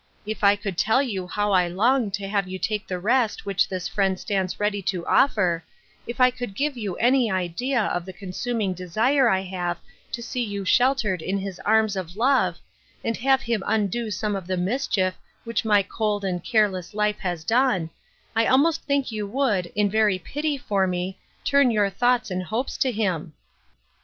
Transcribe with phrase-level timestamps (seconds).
[0.25, 3.69] If I could tell you how I long to have you take the rest which
[3.69, 5.63] this Friend stands ready to offer,
[6.07, 9.77] if I could give you any idea of the consuming desire I have
[10.13, 12.57] to see you sheltered in his arms of love,
[13.03, 17.43] and have Him undo some of the mischief which my cold and careless life has"
[17.43, 17.91] done,
[18.35, 22.75] I almost think you would, in very pity for me, turn your thoughts and hopes
[22.79, 23.33] to Him."